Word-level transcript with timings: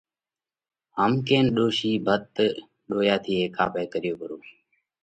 هم 0.97 1.11
ڪينَ 1.27 1.45
ڏوشِي 1.55 1.91
ڏويا 2.89 3.15
ٿِي 3.23 3.33
ڀت 3.37 3.39
هيڪئہ 3.41 3.65
پاهئہ 3.73 3.91
ڪريو 3.93 4.15
پرو 4.19 4.37